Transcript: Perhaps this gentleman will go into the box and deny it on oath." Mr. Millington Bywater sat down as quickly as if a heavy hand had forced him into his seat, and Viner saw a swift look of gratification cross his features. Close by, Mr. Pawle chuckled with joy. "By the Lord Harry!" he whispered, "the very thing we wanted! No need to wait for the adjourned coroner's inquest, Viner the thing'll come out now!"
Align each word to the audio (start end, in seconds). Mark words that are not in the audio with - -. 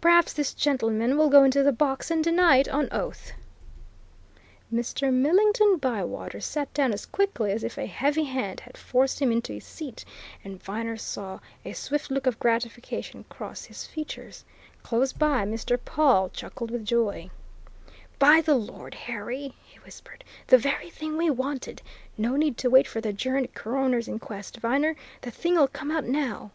Perhaps 0.00 0.32
this 0.32 0.52
gentleman 0.52 1.16
will 1.16 1.28
go 1.30 1.44
into 1.44 1.62
the 1.62 1.70
box 1.70 2.10
and 2.10 2.24
deny 2.24 2.56
it 2.56 2.66
on 2.66 2.88
oath." 2.90 3.30
Mr. 4.74 5.12
Millington 5.14 5.76
Bywater 5.76 6.40
sat 6.40 6.74
down 6.74 6.92
as 6.92 7.06
quickly 7.06 7.52
as 7.52 7.62
if 7.62 7.78
a 7.78 7.86
heavy 7.86 8.24
hand 8.24 8.58
had 8.58 8.76
forced 8.76 9.22
him 9.22 9.30
into 9.30 9.52
his 9.52 9.64
seat, 9.64 10.04
and 10.42 10.60
Viner 10.60 10.96
saw 10.96 11.38
a 11.64 11.72
swift 11.72 12.10
look 12.10 12.26
of 12.26 12.40
gratification 12.40 13.26
cross 13.28 13.66
his 13.66 13.86
features. 13.86 14.44
Close 14.82 15.12
by, 15.12 15.44
Mr. 15.44 15.78
Pawle 15.84 16.30
chuckled 16.30 16.72
with 16.72 16.84
joy. 16.84 17.30
"By 18.18 18.40
the 18.40 18.56
Lord 18.56 18.92
Harry!" 18.94 19.54
he 19.64 19.78
whispered, 19.84 20.24
"the 20.48 20.58
very 20.58 20.90
thing 20.90 21.16
we 21.16 21.30
wanted! 21.30 21.80
No 22.18 22.34
need 22.34 22.58
to 22.58 22.68
wait 22.70 22.88
for 22.88 23.00
the 23.00 23.10
adjourned 23.10 23.54
coroner's 23.54 24.08
inquest, 24.08 24.56
Viner 24.56 24.96
the 25.20 25.30
thing'll 25.30 25.68
come 25.68 25.92
out 25.92 26.02
now!" 26.02 26.50